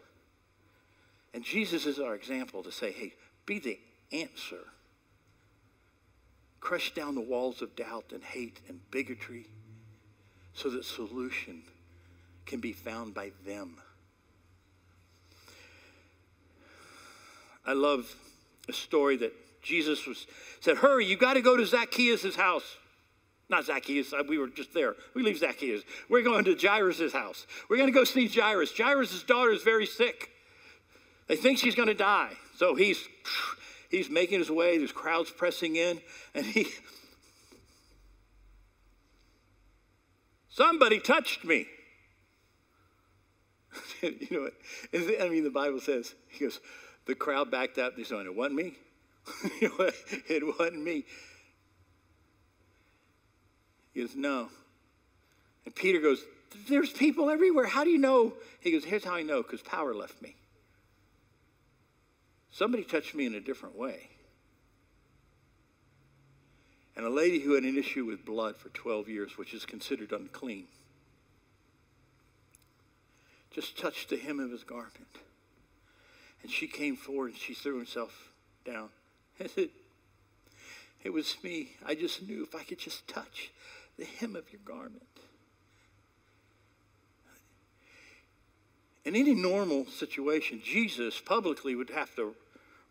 [1.34, 3.14] And Jesus is our example to say, hey,
[3.48, 3.80] be the
[4.12, 4.60] answer.
[6.60, 9.48] Crush down the walls of doubt and hate and bigotry
[10.54, 11.64] so that solution
[12.46, 13.78] can be found by them.
[17.66, 18.14] I love
[18.68, 20.28] a story that Jesus was
[20.60, 22.78] said, hurry, you got to go to Zacchaeus' house.
[23.50, 24.96] Not Zacchaeus, uh, we were just there.
[25.14, 25.84] We leave Zacchaeus.
[26.10, 27.46] We're going to Jairus' house.
[27.70, 28.76] We're going to go see Jairus.
[28.76, 30.30] Jairus' daughter is very sick.
[31.28, 32.32] They think she's going to die.
[32.56, 33.08] So he's,
[33.90, 34.78] he's making his way.
[34.78, 36.02] There's crowds pressing in.
[36.34, 36.68] And he,
[40.50, 41.68] somebody touched me.
[44.02, 45.22] you know what?
[45.22, 46.60] I mean, the Bible says, he goes,
[47.06, 47.96] the crowd backed up.
[47.96, 48.74] They're saying, it wasn't me.
[49.62, 51.06] it wasn't me.
[53.94, 54.50] He goes, No.
[55.66, 56.24] And Peter goes,
[56.68, 57.66] There's people everywhere.
[57.66, 58.34] How do you know?
[58.60, 60.36] He goes, Here's how I know because power left me.
[62.52, 64.10] Somebody touched me in a different way.
[66.96, 70.12] And a lady who had an issue with blood for 12 years, which is considered
[70.12, 70.66] unclean,
[73.50, 75.18] just touched the hem of his garment.
[76.44, 78.32] And she came forward and she threw herself
[78.66, 78.90] down.
[81.04, 81.72] It was me.
[81.86, 83.52] I just knew if I could just touch
[83.98, 85.04] the hem of your garment.
[89.04, 92.36] In any normal situation, Jesus publicly would have to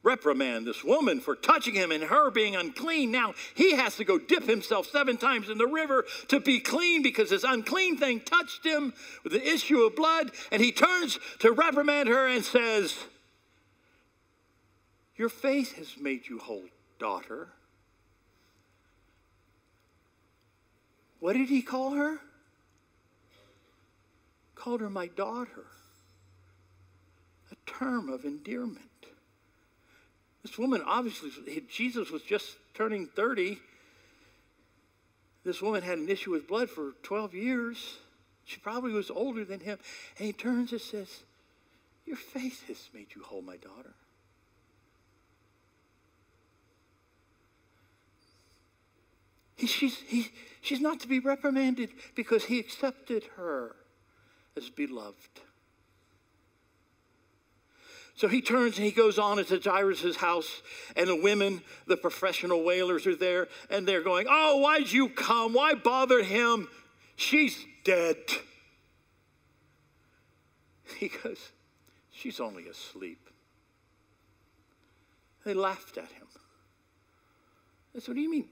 [0.03, 3.11] reprimand this woman for touching him and her being unclean.
[3.11, 7.03] Now he has to go dip himself seven times in the river to be clean
[7.03, 10.33] because this unclean thing touched him with the issue of blood.
[10.51, 12.97] And he turns to reprimand her and says,
[15.17, 16.65] Your faith has made you whole,
[16.99, 17.49] daughter.
[21.21, 22.19] What did he call her?
[24.55, 25.67] Called her my daughter.
[27.51, 28.79] A term of endearment.
[30.43, 31.31] This woman obviously,
[31.69, 33.59] Jesus was just turning 30.
[35.45, 37.99] This woman had an issue with blood for 12 years.
[38.45, 39.79] She probably was older than him.
[40.19, 41.23] And he turns and says,
[42.07, 43.95] Your faith has made you whole, my daughter.
[49.67, 53.77] She's, he, she's not to be reprimanded because he accepted her
[54.57, 55.41] as beloved.
[58.15, 60.63] So he turns and he goes on into Jairus' house,
[60.97, 65.55] and the women, the professional wailers, are there, and they're going, Oh, why'd you come?
[65.55, 66.69] Why bother him?
[67.17, 68.17] She's dead.
[70.99, 71.51] He goes,
[72.13, 73.29] She's only asleep.
[75.45, 76.27] They laughed at him.
[77.93, 78.49] They said, What do you mean?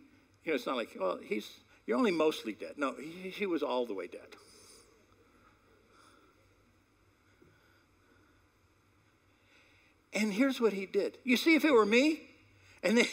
[0.51, 1.49] Know, it's not like, well, he's,
[1.87, 2.73] you're only mostly dead.
[2.77, 4.21] No, he, he was all the way dead.
[10.13, 11.19] And here's what he did.
[11.23, 12.23] You see, if it were me,
[12.83, 13.09] and they,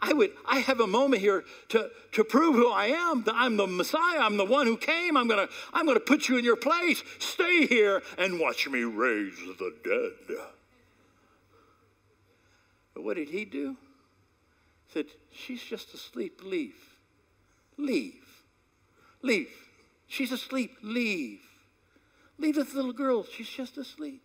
[0.00, 3.56] I would, I have a moment here to, to prove who I am, that I'm
[3.56, 6.56] the Messiah, I'm the one who came, I'm gonna, I'm gonna put you in your
[6.56, 7.04] place.
[7.20, 10.36] Stay here and watch me raise the dead.
[12.92, 13.76] But what did he do?
[14.94, 16.40] Said, She's just asleep.
[16.42, 16.78] Leave.
[17.76, 18.42] Leave.
[19.22, 19.50] Leave.
[20.06, 20.76] She's asleep.
[20.82, 21.40] Leave.
[22.38, 23.24] Leave this little girl.
[23.24, 24.22] She's just asleep.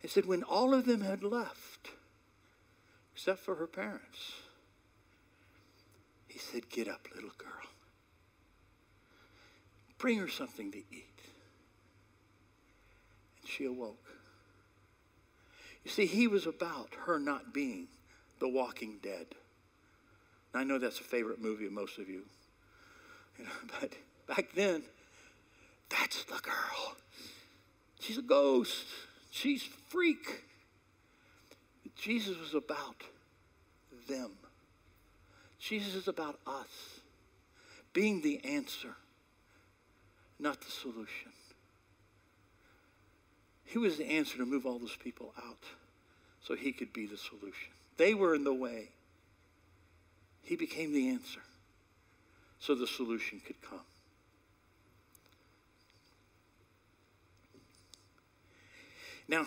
[0.00, 1.88] He said, when all of them had left,
[3.14, 4.32] except for her parents,
[6.28, 7.48] he said, Get up, little girl.
[9.96, 11.20] Bring her something to eat.
[13.40, 14.10] And she awoke.
[15.84, 17.88] You see, he was about her not being
[18.40, 19.28] the walking dead.
[20.54, 22.22] I know that's a favorite movie of most of you.
[23.38, 23.92] you know, but
[24.28, 24.82] back then,
[25.88, 26.96] that's the girl.
[28.00, 28.86] She's a ghost.
[29.30, 30.42] She's freak.
[31.96, 33.02] Jesus was about
[34.08, 34.30] them.
[35.58, 37.00] Jesus is about us
[37.92, 38.94] being the answer,
[40.38, 41.32] not the solution.
[43.64, 45.64] He was the answer to move all those people out
[46.42, 47.70] so he could be the solution.
[47.96, 48.90] They were in the way.
[50.44, 51.40] He became the answer
[52.58, 53.80] so the solution could come.
[59.26, 59.46] Now,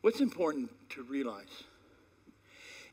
[0.00, 1.64] what's important to realize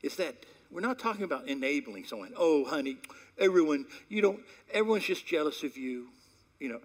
[0.02, 0.34] is that
[0.70, 2.32] we're not talking about enabling someone.
[2.36, 2.98] Oh, honey,
[3.38, 4.40] everyone, you don't,
[4.72, 6.08] everyone's just jealous of you.
[6.60, 6.80] You know,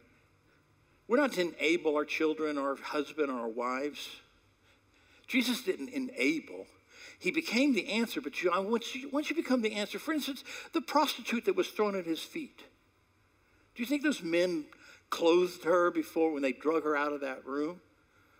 [1.08, 4.08] we're not to enable our children, our husband, our wives.
[5.28, 6.65] Jesus didn't enable.
[7.19, 10.43] He became the answer, but you, once, you, once you become the answer, for instance,
[10.73, 12.63] the prostitute that was thrown at his feet,
[13.75, 14.65] do you think those men
[15.10, 17.82] clothed her before when they drug her out of that room?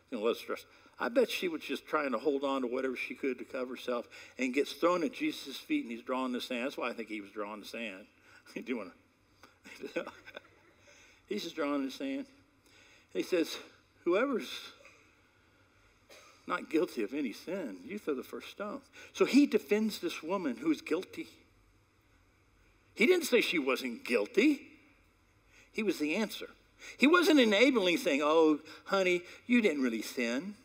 [0.10, 0.66] You know, let's stress.
[0.98, 3.76] I bet she was just trying to hold on to whatever she could to cover
[3.76, 6.66] herself and gets thrown at Jesus' feet and he's drawing the sand.
[6.66, 8.06] That's why I think he was drawing the sand.
[8.54, 8.92] He's doing
[11.28, 12.26] He's just drawing the sand.
[13.14, 13.58] He says,
[14.04, 14.50] whoever's
[16.50, 18.82] not guilty of any sin, you throw the first stone.
[19.14, 21.28] So he defends this woman who's guilty.
[22.96, 24.62] He didn't say she wasn't guilty,
[25.72, 26.48] he was the answer.
[26.98, 30.56] He wasn't enabling, saying, Oh, honey, you didn't really sin.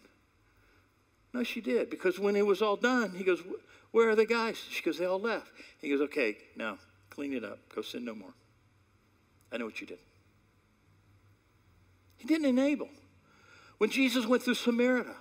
[1.32, 1.90] No, she did.
[1.90, 3.42] Because when it was all done, he goes,
[3.90, 4.56] Where are the guys?
[4.70, 5.50] She goes, They all left.
[5.80, 6.78] He goes, Okay, now
[7.10, 7.58] clean it up.
[7.74, 8.32] Go sin no more.
[9.52, 9.98] I know what you did.
[12.16, 12.88] He didn't enable.
[13.78, 15.14] When Jesus went through Samaria,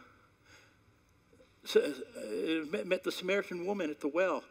[1.75, 4.43] Uh, met the Samaritan woman at the well.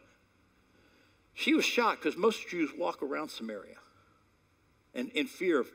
[1.33, 3.77] She was shocked because most Jews walk around Samaria
[4.93, 5.69] and in fear of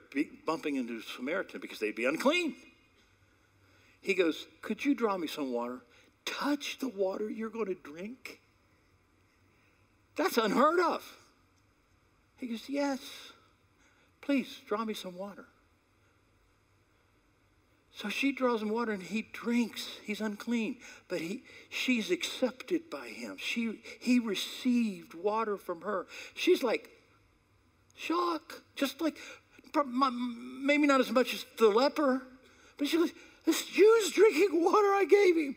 [0.47, 2.55] bumping into a Samaritan because they'd be unclean.
[4.01, 5.81] He goes, Could you draw me some water?
[6.25, 8.41] Touch the water you're going to drink?
[10.17, 11.05] That's unheard of.
[12.37, 13.01] He goes, Yes.
[14.21, 15.47] Please draw me some water.
[17.99, 19.99] So she draws him water and he drinks.
[20.05, 20.77] He's unclean,
[21.09, 23.35] but he, she's accepted by him.
[23.39, 26.07] She, he received water from her.
[26.33, 26.91] She's like,
[27.97, 28.63] shock.
[28.77, 29.17] Just like,
[29.85, 32.23] maybe not as much as the leper,
[32.77, 35.57] but she's like, this Jew's drinking water I gave him.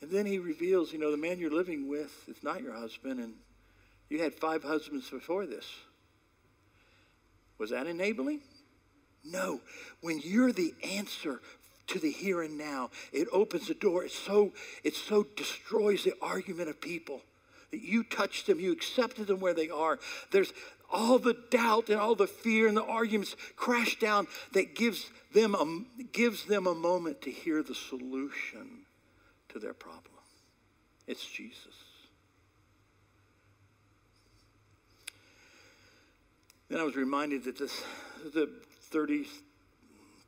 [0.00, 3.18] And then he reveals, you know, the man you're living with is not your husband,
[3.18, 3.32] and
[4.08, 5.66] you had five husbands before this.
[7.58, 8.40] Was that enabling?
[9.24, 9.60] No.
[10.00, 11.40] When you're the answer
[11.88, 12.90] to the here and now.
[13.12, 14.04] It opens the door.
[14.04, 14.52] It so,
[14.84, 17.22] it so destroys the argument of people
[17.70, 19.98] that you touched them, you accepted them where they are.
[20.30, 20.52] There's
[20.90, 25.54] all the doubt and all the fear and the arguments crash down that gives them
[25.54, 28.86] a, gives them a moment to hear the solution
[29.50, 30.04] to their problem.
[31.06, 31.87] It's Jesus.
[36.68, 37.82] Then I was reminded that this,
[38.34, 38.50] the
[38.90, 39.26] 30,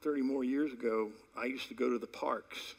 [0.01, 2.74] 30 more years ago, I used to go to the parks.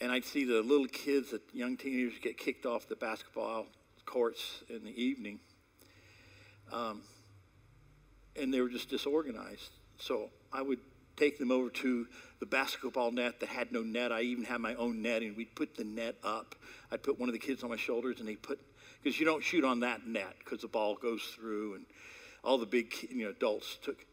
[0.00, 3.66] And I'd see the little kids, the young teenagers get kicked off the basketball
[4.06, 5.40] courts in the evening.
[6.72, 7.02] Um,
[8.34, 9.70] and they were just disorganized.
[9.98, 10.78] So I would
[11.16, 12.06] take them over to
[12.38, 14.10] the basketball net that had no net.
[14.10, 16.54] I even had my own net, and we'd put the net up.
[16.90, 18.58] I'd put one of the kids on my shoulders, and they put
[19.02, 21.86] because you don't shoot on that net because the ball goes through, and
[22.44, 24.04] all the big you know adults took.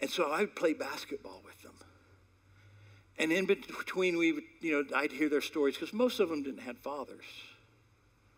[0.00, 1.72] And so I would play basketball with them.
[3.18, 6.42] And in between, we would, you know, I'd hear their stories because most of them
[6.42, 7.24] didn't have fathers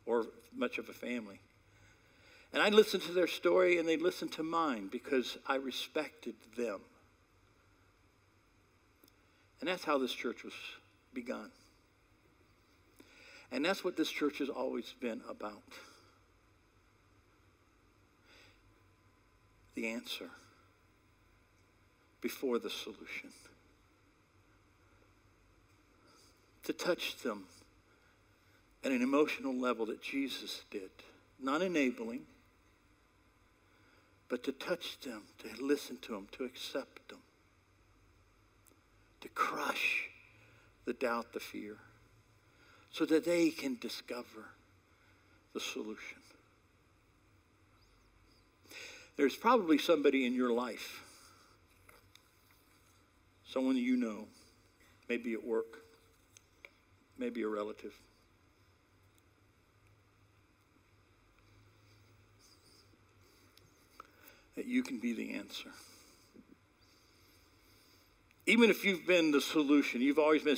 [0.07, 1.41] or much of a family.
[2.53, 6.81] And I'd listen to their story and they'd listen to mine because I respected them.
[9.61, 10.55] And that's how this church was
[11.13, 11.51] begun.
[13.51, 15.63] And that's what this church has always been about.
[19.75, 20.29] The answer
[22.21, 23.31] before the solution.
[26.65, 27.45] To touch them
[28.85, 30.91] at an emotional level that Jesus did,
[31.41, 32.23] not enabling,
[34.29, 37.21] but to touch them, to listen to them, to accept them,
[39.21, 40.11] to crush
[40.85, 41.79] the doubt, the fear,
[42.99, 44.47] so that they can discover
[45.55, 46.19] the solution.
[49.17, 51.05] There's probably somebody in your life,
[53.47, 54.27] someone you know,
[55.09, 55.85] maybe at work,
[57.19, 57.95] maybe a relative.
[64.57, 65.71] That you can be the answer.
[68.47, 70.57] Even if you've been the solution, you've always been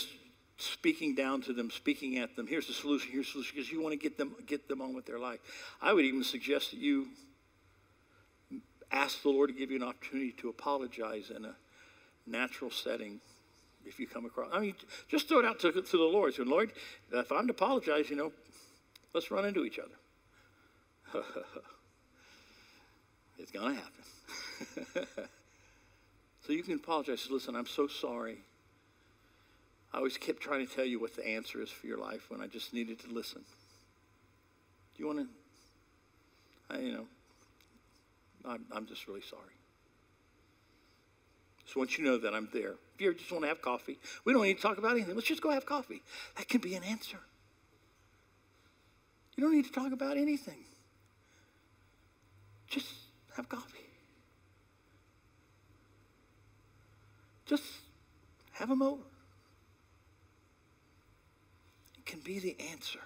[0.60, 2.46] speaking down to them, speaking at them.
[2.46, 3.12] Here's the solution.
[3.12, 5.40] Here's the solution because you want to get them get them on with their life.
[5.80, 7.08] I would even suggest that you
[8.92, 11.54] ask the Lord to give you an opportunity to apologize in a
[12.26, 13.20] natural setting
[13.86, 14.50] if you come across.
[14.52, 14.74] I mean,
[15.08, 16.34] just throw it out to, to the Lord.
[16.34, 16.72] Say, Lord,
[17.12, 18.32] if I'm to apologize, you know,
[19.14, 21.22] let's run into each other.
[23.38, 25.06] it's going to happen.
[26.46, 27.26] so you can apologize.
[27.30, 28.38] Listen, I'm so sorry.
[29.92, 32.40] I always kept trying to tell you what the answer is for your life when
[32.40, 33.42] I just needed to listen.
[34.96, 37.06] Do you want to, I, you know,
[38.44, 39.42] I'm, I'm just really sorry.
[41.66, 44.32] So once you know that I'm there, if you just want to have coffee, we
[44.32, 45.14] don't need to talk about anything.
[45.14, 46.02] Let's just go have coffee.
[46.36, 47.18] That can be an answer.
[49.36, 50.64] You don't need to talk about anything.
[52.68, 52.88] Just
[53.36, 53.78] have coffee.
[57.46, 57.64] Just
[58.52, 59.09] have them over.
[62.06, 63.00] Can be the answer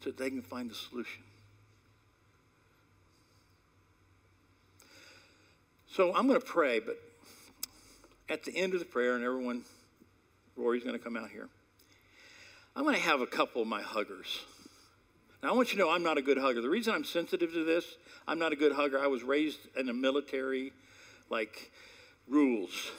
[0.00, 1.22] so that they can find the solution.
[5.92, 6.98] So I'm going to pray, but
[8.28, 9.64] at the end of the prayer, and everyone,
[10.56, 11.48] Rory's going to come out here,
[12.76, 14.40] I'm going to have a couple of my huggers.
[15.42, 16.62] Now, I want you to know I'm not a good hugger.
[16.62, 17.84] The reason I'm sensitive to this,
[18.28, 19.00] I'm not a good hugger.
[19.00, 20.72] I was raised in a military,
[21.28, 21.72] like,
[22.28, 22.90] rules.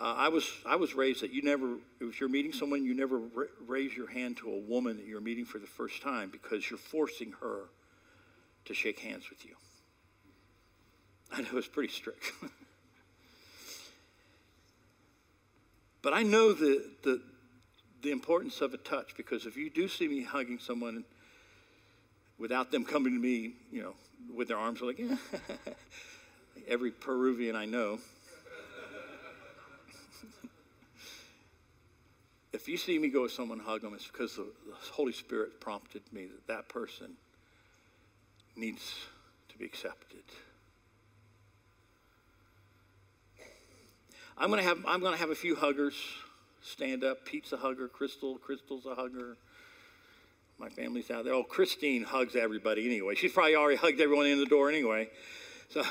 [0.00, 3.20] Uh, I was I was raised that you never, if you're meeting someone, you never
[3.66, 6.78] raise your hand to a woman that you're meeting for the first time because you're
[6.78, 7.64] forcing her
[8.66, 9.56] to shake hands with you.
[11.32, 12.30] I know it's pretty strict.
[16.02, 17.20] but I know the, the,
[18.02, 21.04] the importance of a touch because if you do see me hugging someone
[22.38, 23.94] without them coming to me, you know,
[24.32, 25.00] with their arms like,
[26.68, 27.98] every Peruvian I know,
[32.52, 35.60] if you see me go with someone hug them, it's because the, the Holy Spirit
[35.60, 37.12] prompted me that that person
[38.56, 38.94] needs
[39.48, 40.22] to be accepted.
[44.36, 45.94] I'm gonna have I'm gonna have a few huggers
[46.62, 47.24] stand up.
[47.24, 47.88] Pete's a hugger.
[47.88, 49.36] Crystal, Crystal's a hugger.
[50.58, 51.34] My family's out there.
[51.34, 53.14] Oh, Christine hugs everybody anyway.
[53.14, 55.08] She's probably already hugged everyone in the door anyway.
[55.70, 55.84] So,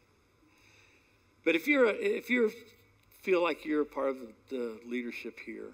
[1.44, 2.50] but if you're a, if you're
[3.26, 4.18] feel like you're a part of
[4.50, 5.72] the leadership here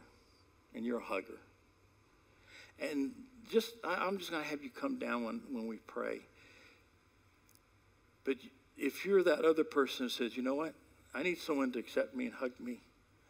[0.74, 1.38] and you're a hugger.
[2.80, 3.12] And
[3.50, 6.20] just, I, am just going to have you come down when, when we pray.
[8.24, 8.36] But
[8.78, 10.72] if you're that other person who says, you know what,
[11.14, 12.78] I need someone to accept me and hug me.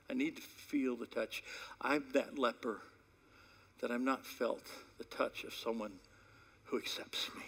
[0.08, 1.42] I need to feel the touch.
[1.80, 2.80] I'm that leper
[3.80, 4.62] that I'm not felt
[4.98, 5.94] the touch of someone
[6.66, 7.42] who accepts me.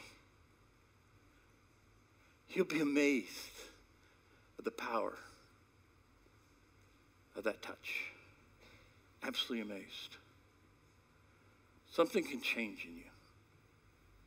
[2.48, 3.60] You'll be amazed
[4.58, 5.14] at the power
[7.36, 8.12] of that touch.
[9.22, 10.16] Absolutely amazed.
[11.90, 13.10] Something can change in you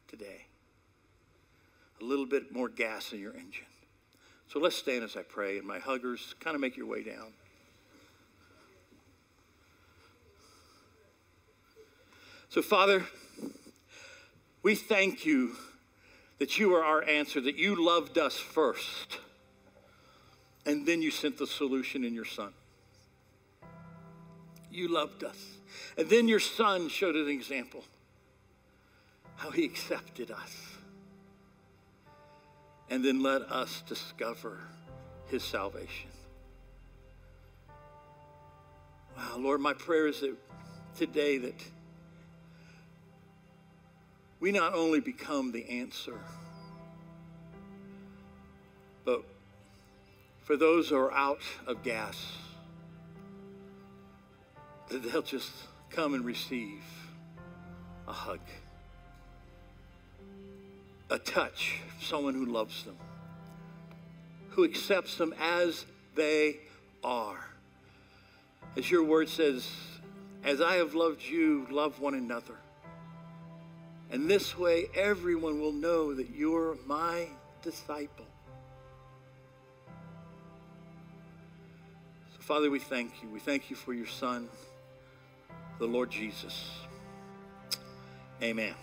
[0.08, 0.46] today.
[2.02, 3.66] A little bit more gas in your engine.
[4.48, 7.34] So let's stand as I pray, and my huggers, kind of make your way down.
[12.50, 13.04] So, Father,
[14.64, 15.58] we thank you
[16.40, 19.20] that you are our answer, that you loved us first,
[20.66, 22.54] and then you sent the solution in your Son.
[24.78, 25.58] You loved us.
[25.98, 27.84] And then your Son showed an example
[29.38, 30.56] how he accepted us
[32.88, 34.60] and then let us discover
[35.32, 36.12] his salvation.
[39.18, 40.36] Wow, Lord, my prayer is that
[40.96, 41.64] today that
[44.40, 46.20] we not only become the answer,
[49.04, 49.24] but
[50.44, 52.38] for those who are out of gas,
[54.90, 55.52] that they'll just
[55.90, 56.82] come and receive
[58.08, 58.40] a hug,
[61.10, 62.98] a touch, someone who loves them,
[64.52, 65.86] who accepts them as
[66.16, 66.58] they
[67.04, 67.46] are.
[68.76, 69.70] As your word says,
[70.44, 72.56] as I have loved you, love one another.
[74.10, 77.28] And this way, everyone will know that you're my
[77.62, 78.26] disciple.
[82.34, 83.30] So, Father, we thank you.
[83.30, 84.48] We thank you for your Son,
[85.80, 86.70] the Lord Jesus.
[88.42, 88.74] Amen.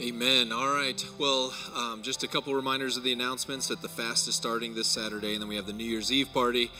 [0.00, 0.52] Amen.
[0.52, 1.04] All right.
[1.18, 4.86] Well, um, just a couple reminders of the announcements that the fast is starting this
[4.86, 6.70] Saturday, and then we have the New Year's Eve party.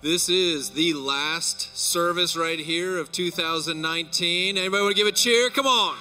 [0.00, 4.56] This is the last service right here of 2019.
[4.56, 5.50] Anybody want to give a cheer?
[5.50, 5.96] Come on.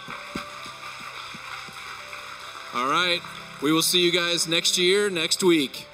[2.74, 3.20] All right.
[3.62, 5.88] We will see you guys next year, next week.